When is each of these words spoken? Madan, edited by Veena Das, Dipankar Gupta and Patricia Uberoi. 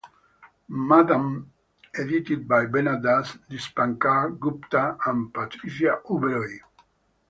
Madan, 0.87 1.51
edited 1.93 2.47
by 2.47 2.65
Veena 2.65 2.99
Das, 2.99 3.37
Dipankar 3.51 4.31
Gupta 4.31 4.97
and 5.05 5.31
Patricia 5.31 5.99
Uberoi. 6.09 6.59